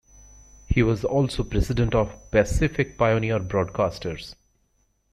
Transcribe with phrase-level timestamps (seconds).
[0.65, 4.33] He was also president of Pacific Pioneer Broadcasters.